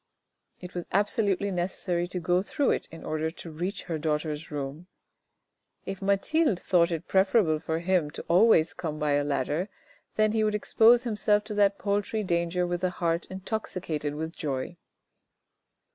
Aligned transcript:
It 0.59 0.73
was 0.73 0.87
absolutely 0.91 1.51
necessary 1.51 2.07
to 2.07 2.19
go 2.19 2.41
through 2.41 2.71
it 2.71 2.87
in 2.89 3.05
order 3.05 3.29
to 3.29 3.51
reach 3.51 3.83
her 3.83 3.99
daughter's 3.99 4.49
room. 4.49 4.87
If 5.85 6.01
Mathilde 6.01 6.59
thought 6.59 6.89
it 6.89 7.07
preferable 7.07 7.59
for 7.59 7.77
him 7.77 8.09
always 8.27 8.69
to 8.69 8.75
come 8.75 8.97
by 8.97 9.11
a 9.11 9.23
ladder, 9.23 9.69
then 10.15 10.31
he 10.31 10.43
would 10.43 10.55
expose 10.55 11.03
himself 11.03 11.43
to 11.43 11.53
that 11.53 11.77
paltry 11.77 12.23
danger 12.23 12.65
with 12.65 12.83
a 12.83 12.89
heart 12.89 13.27
intoxicated 13.29 14.15
with 14.15 14.35
joy. 14.35 14.75